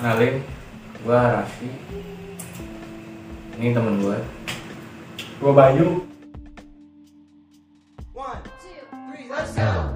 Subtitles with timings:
[0.00, 0.40] kenalin
[1.04, 1.68] gua Raffi
[3.60, 4.16] ini temen gua
[5.40, 6.08] Gua Bayu.
[8.16, 9.92] One, two, three, let's go.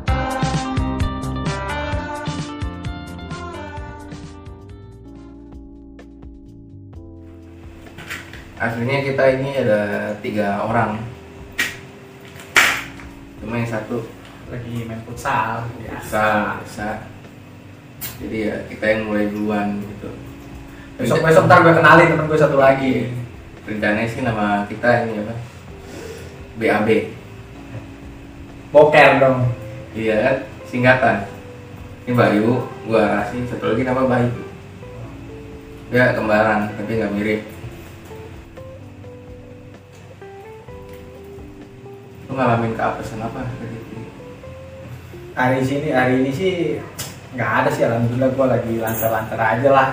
[8.60, 11.00] aslinya kita ini ada tiga orang
[13.40, 14.04] cuma yang satu
[14.52, 15.64] Lagi main futsal.
[15.80, 17.13] bisa bisa
[18.22, 20.10] jadi ya kita yang mulai duluan gitu.
[21.00, 23.10] Besok besok ntar gue kenalin temen gue satu lagi.
[23.64, 25.34] rencananya sih nama kita ini apa?
[26.60, 26.88] BAB
[28.74, 29.38] Boker dong.
[29.94, 30.36] iya kan
[30.66, 31.16] singkatan.
[32.04, 34.34] Ini Bayu gua Rasi satu lagi nama Bayu.
[35.94, 37.40] Dia kembaran tapi nggak mirip.
[42.26, 43.46] Lu ngalamin keapesan apa?
[43.46, 43.78] Tadi
[45.38, 46.54] Hari sini hari ini sih
[47.34, 49.88] nggak ada sih alhamdulillah gue lagi lancar-lancar aja lah.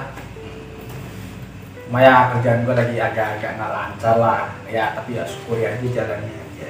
[1.89, 4.41] Cuma ya kerjaan gue lagi agak-agak nggak lancar lah.
[4.69, 6.69] Ya tapi ya syukuri aja jalannya aja.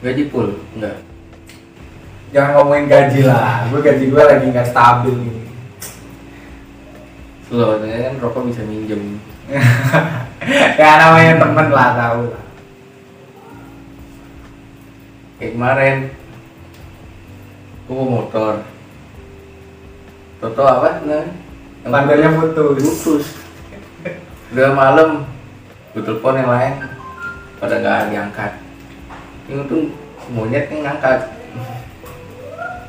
[0.00, 0.96] gaji full enggak
[2.30, 3.66] Jangan ngomongin gaji lah.
[3.68, 5.38] Gue gaji gue lagi nggak stabil nih.
[7.50, 9.18] Slow, kan rokok bisa minjem
[10.78, 12.44] ya namanya temen lah tahu lah.
[15.42, 15.96] kayak kemarin
[17.90, 18.54] bawa motor.
[20.38, 21.02] Toto apa?
[21.02, 21.26] Nah
[21.82, 22.78] yang Bandelnya putus.
[22.78, 23.24] putus.
[24.54, 25.26] Udah malam.
[25.90, 26.74] Gue telepon yang lain.
[27.58, 28.70] Pada nggak diangkat
[29.50, 29.84] ini untung
[30.30, 31.26] monyet yang ngangkat.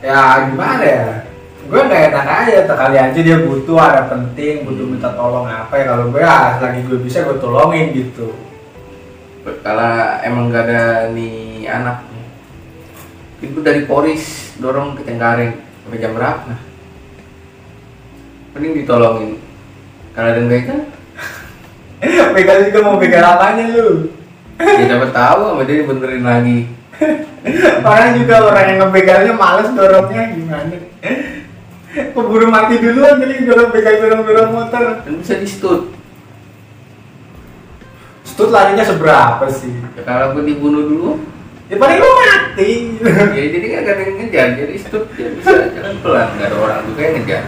[0.06, 1.26] Ya gimana ya?
[1.66, 5.86] Gue nggak enak aja kali aja dia butuh ada penting butuh minta tolong apa ya.
[5.90, 8.30] Kalau gue ya lagi gue bisa gue tolongin gitu.
[9.42, 10.84] Kalau emang nggak ada
[11.18, 12.06] nih anak
[13.42, 16.42] itu dari Poris dorong ke Cengkareng sampai jam berapa?
[16.46, 16.62] Nah.
[18.54, 19.32] Mending ditolongin.
[20.14, 20.80] Kalau ada kan
[22.36, 24.14] pegang juga mau pegang apanya lu?
[24.62, 26.60] Ya dapat tahu sama dia benerin lagi.
[27.82, 30.78] Orang juga orang yang ngepegangnya males dorongnya gimana?
[32.14, 35.02] Keburu mati duluan jadi dorong pegang dorong dorong motor.
[35.02, 35.90] Dan bisa di stud
[38.32, 39.70] stut larinya seberapa sih?
[39.98, 41.10] Ya, kalau gue dibunuh dulu
[41.72, 45.72] ya paling lu mati ya jadi kan gak ada yang ngejar jadi stud dia bisa
[45.72, 47.44] jalan pelan gak ada orang juga yang ngejar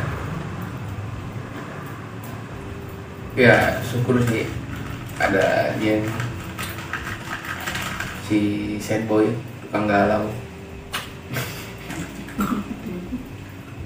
[3.35, 4.47] ya syukur sih
[5.19, 5.99] ada dia
[8.31, 8.39] si
[8.79, 9.27] sad boy
[9.67, 10.31] tukang galau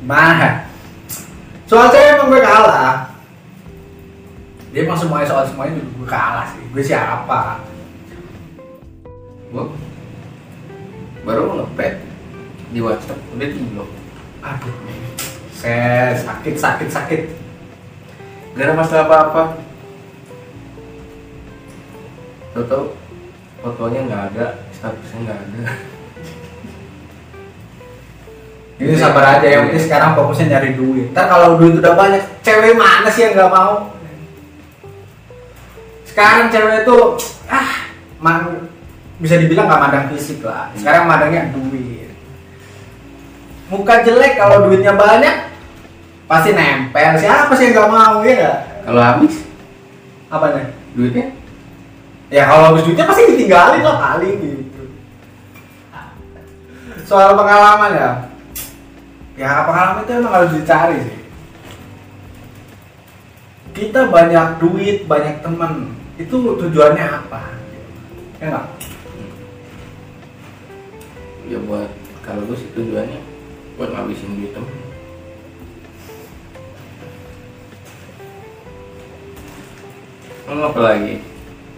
[0.08, 0.64] Nah,
[1.68, 3.12] soal cewek emang gue kalah.
[4.72, 6.64] Dia emang semuanya soal semuanya juga gue kalah sih.
[6.72, 7.60] Gue siapa?
[9.48, 9.64] gue
[11.28, 12.00] baru ngepet
[12.72, 13.90] di WhatsApp udah di blok
[14.38, 14.72] Aduh,
[15.52, 17.22] saya sakit sakit sakit.
[18.56, 19.44] gak ada masalah apa apa
[22.56, 22.96] Toto
[23.60, 25.62] fotonya nggak ada statusnya nggak ada
[28.78, 31.10] Ini sabar aja yang penting sekarang fokusnya nyari duit.
[31.10, 33.90] Ntar kalau duit udah banyak, cewek mana sih yang nggak mau?
[36.06, 36.98] Sekarang cewek itu
[37.50, 37.90] ah
[38.22, 38.70] man,
[39.18, 40.70] bisa dibilang nggak mandang fisik lah.
[40.78, 42.14] Sekarang mandangnya duit.
[43.68, 45.36] Muka jelek kalau duitnya banyak
[46.30, 47.18] pasti nempel.
[47.18, 48.58] Siapa sih yang nggak mau ya nggak?
[48.88, 49.44] kalau habis
[50.32, 50.64] Apanya?
[50.96, 51.36] duitnya
[52.32, 54.84] Ya kalau habis duitnya pasti ditinggalin lah kali gitu.
[57.08, 58.12] Soal pengalaman ya,
[59.40, 61.20] ya pengalaman itu emang harus dicari sih.
[63.72, 67.48] Kita banyak duit, banyak teman, itu tujuannya apa?
[68.44, 68.68] Ya nggak?
[71.48, 71.90] Ya buat
[72.24, 73.20] kalau gue sih tujuannya
[73.80, 74.76] buat ngabisin duit temen
[80.48, 81.20] Lo apa lagi?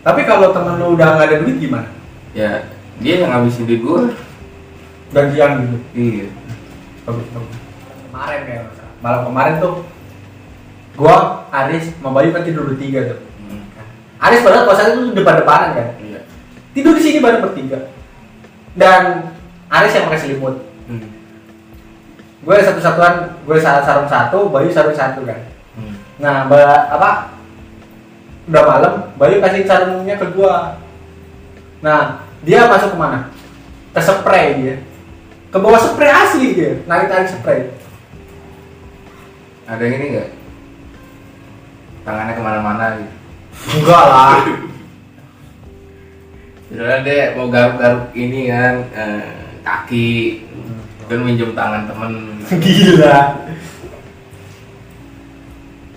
[0.05, 1.89] Tapi kalau temen lu udah nggak ada duit gimana?
[2.37, 2.69] Ya
[3.01, 4.13] dia yang ngabisin duit gue
[5.09, 5.77] Gantian gitu.
[5.97, 6.27] Iya
[7.09, 7.57] Bagus, bagus.
[8.09, 8.93] Kemarin kayak masalah.
[8.99, 9.73] malam kemarin tuh,
[10.93, 13.19] gua Aris sama Bayu kan tidur bertiga tuh.
[13.41, 13.63] Hmm,
[14.21, 15.87] Aris padahal kosannya tuh depan-depanan kan.
[15.97, 16.09] Iya
[16.73, 17.89] tidur di sini bareng bertiga
[18.77, 19.33] dan
[19.69, 20.55] Aris yang pakai selimut.
[20.89, 21.05] Hmm,
[22.41, 25.39] gue satu-satuan gue sa- sarung satu Bayu sarung satu kan.
[25.77, 25.95] Hmm.
[26.19, 27.31] nah mbak apa
[28.49, 30.81] udah malam Bayu kasih sarungnya ke gua.
[31.85, 33.29] Nah dia masuk ke mana?
[33.93, 34.75] Ke spray dia.
[35.53, 37.69] Ke bawah spray asli dia narik narik spray.
[39.69, 40.29] Ada yang ini nggak?
[42.09, 43.13] Tangannya ke mana-mana gitu.
[43.77, 44.33] Enggak lah.
[46.69, 50.41] Misalnya dia mau garuk-garuk ini kan eh, Kaki
[51.09, 52.37] Dan minjem tangan temen.
[52.63, 53.17] Gila.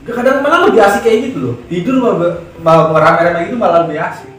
[0.02, 1.56] Ya, kadang malah lebih asik kayak gitu loh.
[1.68, 4.32] Tidur malah malah rame-rame gitu malah lebih asik.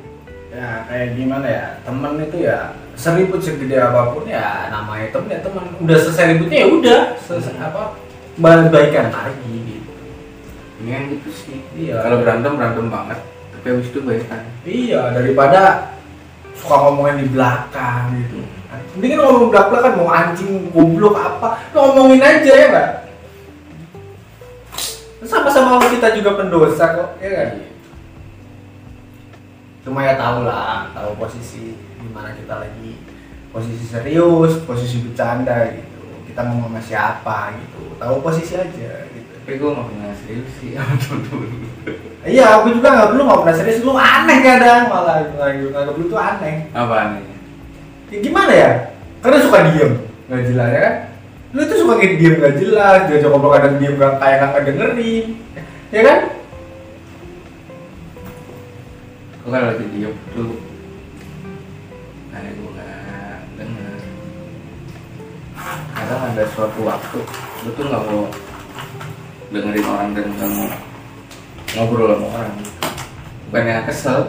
[0.50, 5.40] Ya kayak gimana ya temen itu ya seribut segede apa pun ya namanya temen ya
[5.46, 5.64] temen.
[5.78, 7.84] Udah selesai ributnya ya udah selesai apa
[8.42, 9.92] baikan lagi gitu.
[10.82, 11.58] Ini kan gitu sih.
[11.78, 12.02] Iya.
[12.02, 13.20] kalau berantem berantem banget.
[13.54, 15.93] Tapi habis itu baikan iya daripada
[16.58, 18.42] suka ngomongin di belakang gitu.
[18.94, 21.58] Mendingan ngomong belak belakan mau anjing goblok apa?
[21.74, 22.92] Ngomongin aja ya nggak?
[25.24, 27.52] Sama-sama kita juga pendosa kok ya kan
[29.84, 33.00] cuma ya tahu lah tahu posisi di mana kita lagi.
[33.52, 36.02] Posisi serius posisi bercanda gitu.
[36.28, 37.98] Kita ngomong sama siapa gitu.
[38.00, 38.92] Tahu posisi aja
[39.44, 41.52] tapi gue nggak pernah serius sih sama temen
[42.24, 43.84] iya aku juga nggak belum nggak pernah serius.
[43.84, 46.72] Lu aneh kadang malah nggak nggak lu tuh aneh.
[46.72, 47.28] Apa nih
[48.08, 48.72] ya gimana ya?
[49.20, 49.92] Karena suka diem
[50.32, 50.96] nggak jelas ya kan?
[51.52, 55.26] Lu tuh suka kayak diem nggak jelas diajak ngobrol kadang diem nggak kayak nggak ngedengerin
[55.92, 56.20] ya kan?
[59.44, 60.56] Gue kalau lagi diem tuh.
[62.32, 64.00] Kayak gue nggak denger.
[65.92, 67.20] Kadang ada suatu waktu
[67.68, 68.32] lu tuh nggak mau
[69.54, 70.68] dengerin orang dan mau
[71.78, 72.54] ngobrol sama orang.
[73.48, 74.20] Bukan yang kesel.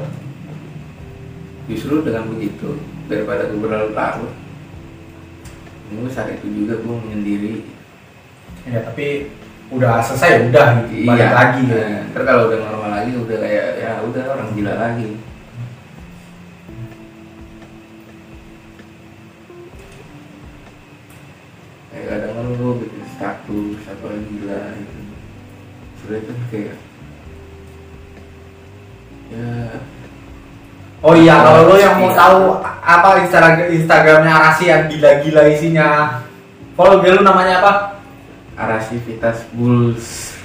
[1.65, 2.76] Justru dengan begitu
[3.09, 4.44] daripada gue berlarut-larut
[5.94, 7.55] gue saat itu juga gue menyendiri.
[8.69, 9.31] Ya tapi
[9.73, 11.62] udah selesai udah gitu balik lagi.
[11.69, 15.09] Ya Nah, ntar kalau udah normal lagi udah kayak ya udah orang gila lagi
[26.05, 26.77] sudah kan kayak
[29.33, 29.73] ya
[31.01, 36.21] oh iya kalau lo yang mau tahu apa Instagram Instagramnya Arasi yang gila-gila isinya.
[36.75, 37.73] Follow dia lu namanya apa?
[38.56, 40.37] Arasivitas bulls.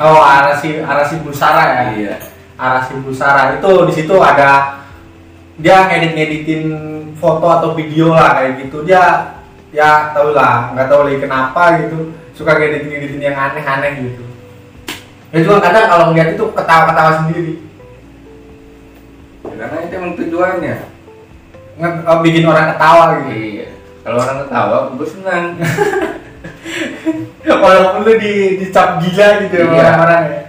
[0.00, 1.82] Oh Arasi Arasi Busara ya?
[1.96, 2.14] Iya.
[2.56, 4.80] Arasi Busara itu di situ ada
[5.56, 6.64] dia ngedit-ngeditin
[7.16, 8.84] foto atau video lah kayak gitu.
[8.84, 9.32] Dia
[9.72, 12.12] ya tau lah nggak tahu lagi kenapa gitu.
[12.36, 14.25] Suka ngedit-ngeditin yang aneh-aneh gitu
[15.30, 17.54] ya juga kadang kalau ngeliat itu ketawa-ketawa sendiri.
[19.42, 20.74] Ya, karena itu emang tujuannya.
[21.76, 23.30] Nge- oh, bikin orang ketawa gitu.
[23.32, 23.68] Iya.
[24.02, 25.44] Kalau orang ketawa gue senang.
[27.66, 29.80] Walaupun lu di dicap gila gitu ya Iya.
[29.82, 30.40] orang-orang ya.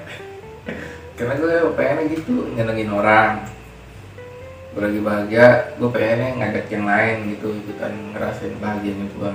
[1.18, 3.30] Karena gue pengennya gitu nyenengin orang.
[4.74, 9.32] Gue lagi bahagia gue pengennya ngajak yang lain gitu ikutan ngerasain bahagianya gue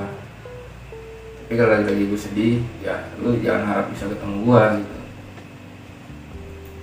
[1.42, 4.96] tapi kalau lagi lagi gue sedih ya lu jangan harap bisa ketemu gue gitu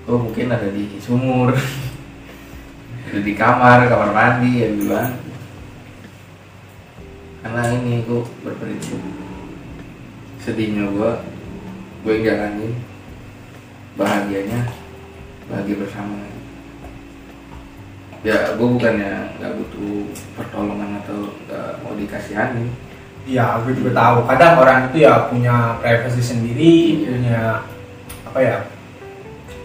[0.10, 1.54] gue mungkin ada di sumur.
[3.06, 5.14] Ada di kamar kamar mandi ya bilang
[7.40, 8.98] karena ini gue berprinsip
[10.42, 11.12] sedihnya gue
[12.02, 12.74] gue jalanin.
[14.02, 14.66] Bahagianya
[15.46, 16.26] bahagia bersama.
[18.26, 22.66] Ya gue bukannya nggak butuh pertolongan atau nggak mau dikasihani.
[23.30, 24.26] Iya, aku juga tahu.
[24.26, 27.08] Kadang orang itu ya punya privasi sendiri, Iya.
[27.14, 27.40] punya
[28.26, 28.58] apa ya,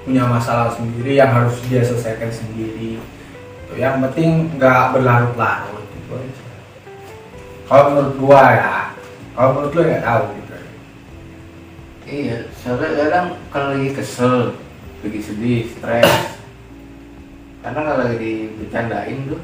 [0.04, 3.00] punya masalah sendiri yang harus dia selesaikan sendiri.
[3.66, 6.44] Tuh, yang penting nggak berlarut-larut gitu aja.
[7.64, 8.74] Kalau menurut gua ya,
[9.32, 10.42] kalau menurut lu nggak tahu gitu.
[12.04, 14.52] iya soalnya kadang kalau lagi kesel
[15.00, 16.36] lagi sedih stres
[17.64, 19.40] karena kalau lagi dibercandain tuh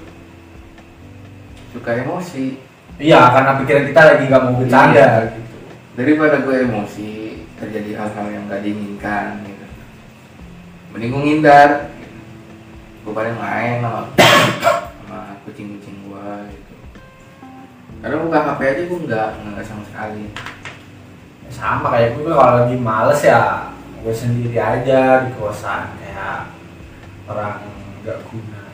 [1.73, 2.61] suka emosi
[3.01, 5.33] Iya, karena pikiran kita lagi nggak mau bercanda Iya.
[5.33, 5.57] gitu.
[5.97, 7.11] daripada gue emosi
[7.57, 9.65] terjadi hal-hal yang gak diinginkan gitu
[10.91, 11.71] mending gue ngindar.
[11.71, 12.09] Gitu.
[13.01, 14.13] gue paling main sama
[15.01, 16.75] sama kucing-kucing gue gitu.
[18.05, 20.25] Kadang buka HP aja gue nggak nggak sama sekali.
[21.43, 23.73] Ya, sama kayak gue kalau lagi males ya,
[24.05, 26.53] gue sendiri aja di kosan kayak
[27.25, 27.65] orang
[28.05, 28.65] nggak guna.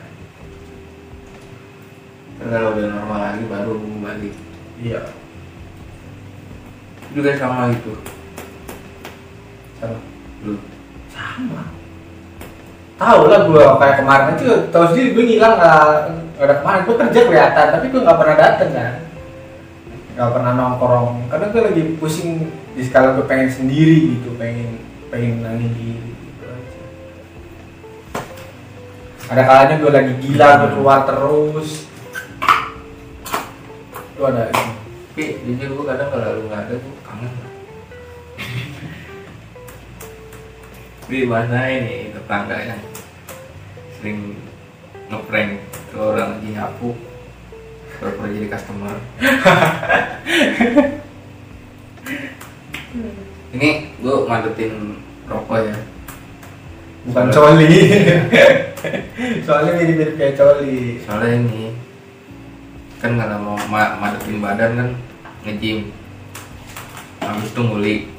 [2.37, 4.35] Terus kalau udah normal lagi baru gue balik.
[4.77, 5.01] Iya,
[7.15, 7.97] juga sama gitu
[9.81, 9.97] sama.
[10.45, 10.53] lu.
[11.09, 11.61] Sama
[12.97, 15.77] tahu lah gue kayak kemarin aja tahu sendiri gue ngilang nggak
[16.37, 16.81] nggak ada kemarin.
[16.85, 18.93] Gue kerja kelihatan tapi gue nggak pernah dateng kan.
[20.17, 21.29] Nggak pernah nongkrong.
[21.29, 24.77] Karena gue lagi pusing di skala gue pengen sendiri gitu pengen
[25.09, 26.81] pengen nangin diri gitu aja
[29.33, 31.89] ada kalanya gue lagi gila gue keluar terus.
[34.13, 34.49] Itu ada
[35.17, 37.33] tapi jujur gue kadang kalau lu nggak ada gue kangen.
[41.09, 42.81] Di mana ini tetangga yang
[43.95, 44.35] sering
[45.07, 46.91] ngeprank ke orang lagi nyapu
[47.95, 48.99] pura-pura jadi customer.
[53.55, 53.69] Ini
[54.03, 55.77] gue mantetin rokok ya.
[57.07, 57.95] Bukan coli.
[59.47, 60.99] Soalnya mirip-mirip kayak coli.
[61.07, 61.71] Soalnya ini
[62.99, 64.89] kan kalau mau ma madetin badan kan
[65.47, 65.95] nge-gym.
[67.23, 68.11] Habis itu ngulik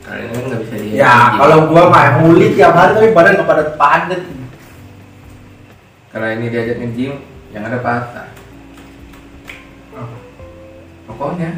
[0.00, 3.64] kalian kan nggak bisa ya kalau gua mah ngulik tiap hari tapi badan nggak pada
[3.76, 4.22] padat.
[6.10, 7.22] Kalau ini diajak nge-gym
[7.54, 8.28] yang ada patah.
[11.06, 11.54] Pokoknya.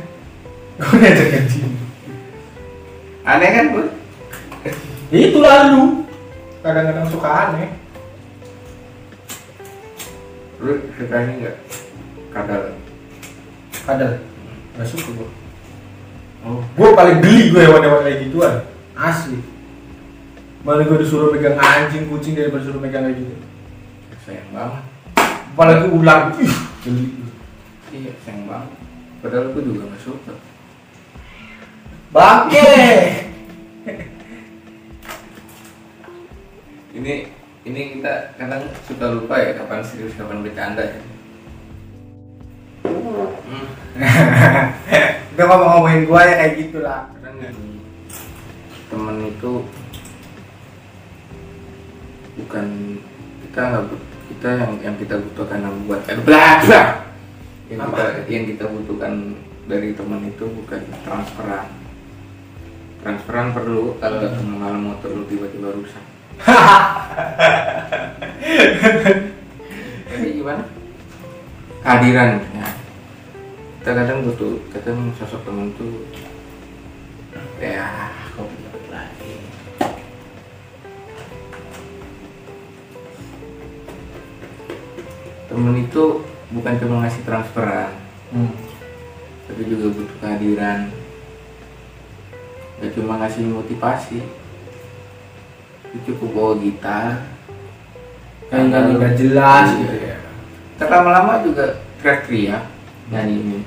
[0.77, 1.71] Gua ngajak nge-gym
[3.23, 3.83] aneh kan bu?
[5.15, 6.03] Itu lalu
[6.67, 7.71] kadang-kadang suka aneh.
[10.59, 11.57] Lu suka ini nggak?
[12.35, 12.75] Kadal.
[13.87, 14.19] Kadang
[14.75, 15.42] nggak suka gua
[16.47, 16.61] oh.
[16.79, 18.55] Gua paling geli gua hewan-hewan kayak gituan.
[18.95, 19.39] Asli.
[20.63, 23.35] Malah gua disuruh megang anjing kucing daripada disuruh megang kayak gitu.
[24.23, 24.85] Sayang banget.
[25.53, 26.35] Apalagi ular.
[26.39, 26.55] Ih
[26.87, 27.07] geli.
[27.93, 28.71] Iya sayang banget.
[29.23, 30.35] Padahal gue juga nggak suka.
[32.11, 32.75] Bangke.
[36.93, 37.15] Ini
[37.63, 40.99] ini kita kadang suka lupa ya kapan serius kapan bercanda ya.
[42.85, 43.67] Hmm.
[45.33, 47.57] udah ngomong-ngomongin gua ya kayak gitu lah kadang kan
[48.93, 49.53] temen itu
[52.37, 52.67] bukan
[53.49, 53.85] kita nggak
[54.29, 56.87] kita yang yang kita butuhkan buat eh, blah, blah.
[57.73, 61.71] yang kita yang kita butuhkan dari teman itu bukan transferan.
[63.01, 66.05] Transferan perlu kalau malam motor lu tiba-tiba rusak.
[70.13, 70.65] Jadi gimana?
[71.83, 72.82] Kehadiran ya
[73.83, 76.07] kita kadang butuh kadang sosok teman tuh
[77.59, 79.43] ya kau bilang lagi?
[85.51, 86.05] Temen itu
[86.55, 87.91] bukan cuma ngasih transferan
[88.31, 88.55] hmm.
[89.51, 90.87] tapi juga butuh kehadiran.
[92.79, 94.23] Gak cuma ngasih motivasi
[95.91, 97.27] itu cukup bawa gitar.
[98.47, 100.23] Kayak nggak jelas gitu ya.
[100.79, 102.72] Ntar lama-lama juga teriak-teriak
[103.11, 103.59] nyanyi ini.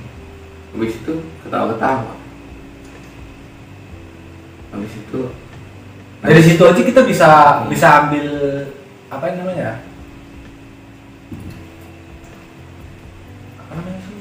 [0.75, 1.13] Habis itu
[1.43, 2.13] ketawa-ketawa.
[4.71, 5.21] Habis itu
[6.25, 7.29] dari situ aja kita bisa
[7.69, 8.27] bisa ambil
[9.13, 9.69] apa yang namanya?
[13.61, 14.17] Apa namanya sih?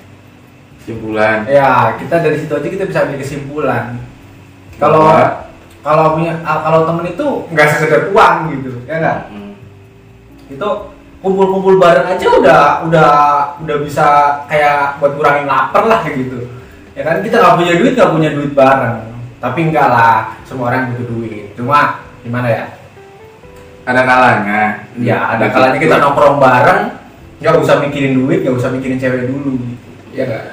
[0.85, 1.38] kesimpulan.
[1.49, 3.87] Ya kita dari situ aja kita bisa ambil kesimpulan.
[4.76, 5.09] Kalau
[5.80, 9.21] kalau punya kalau temen itu nggak sekedar uang gitu ya nggak?
[9.33, 9.52] Hmm.
[10.44, 10.68] itu
[11.24, 13.10] kumpul-kumpul bareng aja udah udah
[13.64, 14.04] udah bisa
[14.44, 16.52] kayak buat kurangin lapar lah gitu.
[16.92, 18.96] Ya kan kita nggak punya duit nggak punya duit bareng.
[19.40, 21.56] Tapi enggak lah semua orang butuh duit.
[21.56, 22.64] Cuma gimana ya?
[23.88, 24.60] Ada kalanya.
[25.00, 26.80] Ya ada kalanya kita nongkrong bareng
[27.40, 29.56] nggak usah mikirin duit nggak usah mikirin cewek dulu.
[29.64, 30.44] Gitu ya nggak?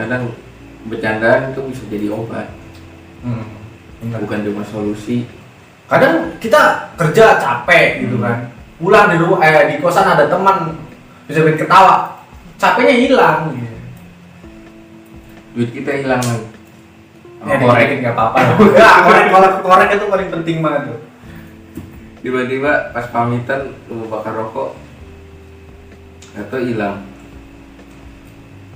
[0.00, 0.32] Kadang
[0.88, 2.48] bercandaan itu bisa jadi obat.
[3.20, 3.44] Hmm,
[4.00, 4.20] bener.
[4.24, 5.28] bukan cuma solusi.
[5.88, 8.24] Kadang kita kerja capek gitu Hmm.
[8.24, 8.38] kan
[8.80, 10.74] pulang di rumah eh di kosan ada teman
[11.30, 12.20] bisa bikin ketawa
[12.58, 13.76] capeknya hilang gitu.
[15.54, 16.54] duit kita hilang lagi
[17.44, 18.40] Ya, korek nggak apa-apa.
[18.80, 21.00] ya, korek, korek, korek itu paling penting banget tuh.
[22.24, 24.72] tiba-tiba pas pamitan lu bakar rokok
[26.32, 27.04] nggak tau hilang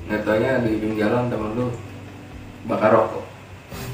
[0.04, 1.72] nggak taunya di ujung jalan temen lu
[2.68, 3.24] bakar rokok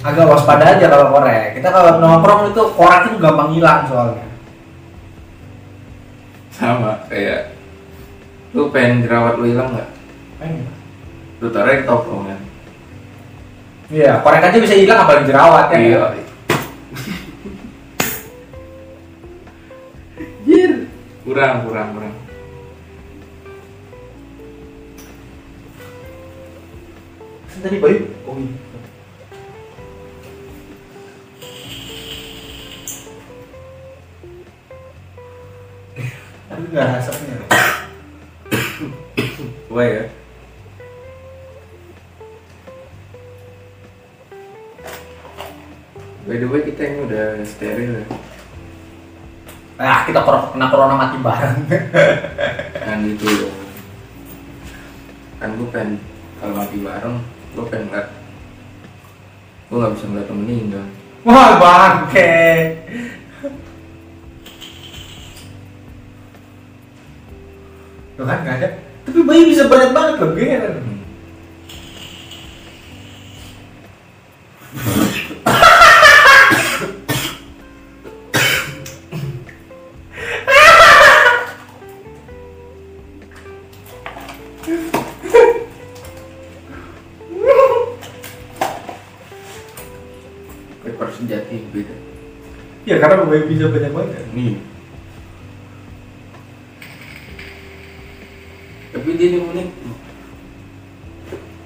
[0.05, 1.59] Agak waspada aja kalau korek.
[1.59, 4.27] Kita kalau nongkrong itu korek itu gampang hilang soalnya.
[6.55, 7.51] Sama kayak
[8.55, 9.91] lu pengen jerawat lu hilang nggak
[10.39, 10.67] Pengen.
[11.43, 12.41] lu taruh di toprongan
[13.93, 15.79] Iya, korek aja bisa hilang apalagi jerawat ya.
[15.79, 16.03] iya
[20.45, 20.73] Jir.
[21.23, 22.15] kurang kurang kurang
[27.65, 28.05] Tadi bayu.
[28.29, 28.53] Oh iya.
[36.75, 37.37] Nggak asapnya.
[39.71, 40.05] Wah ya
[46.27, 48.07] By the way kita ini udah steril ya
[49.75, 51.59] Nah, kita kena corona mati bareng.
[52.85, 53.55] kan gitu loh
[55.39, 56.03] kan gue pengen
[56.43, 57.17] kalau mati bareng
[57.55, 58.09] gue pengen ngeliat
[59.71, 60.87] gue nggak bisa ngeliat temen meninggal
[61.25, 62.37] Wah, bangke.
[68.15, 68.69] Tuh kan nggak ada.
[69.05, 70.47] Tapi bayi bisa banyak banget loh, gue
[90.85, 91.97] rekor sejati beda.
[92.87, 94.23] Ya karena bayi bisa banyak banget.
[94.23, 94.74] Kan
[99.69, 99.99] unik.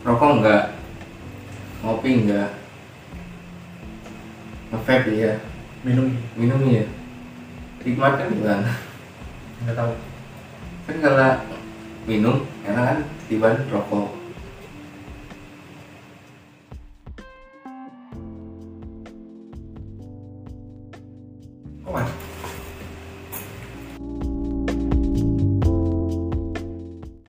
[0.06, 0.64] Rokok enggak,
[1.82, 2.50] ngopi enggak,
[4.70, 5.32] nge-vape ya,
[5.82, 6.86] minum minum ya.
[7.82, 8.60] Nikmat kan bukan?
[9.58, 9.92] nggak tahu
[10.86, 11.32] Kan kalau
[12.04, 14.17] minum, enak kan tiba rokok.